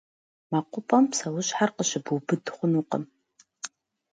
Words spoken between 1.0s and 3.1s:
псэущхьэхэр къыщыбубыд хъунукъым.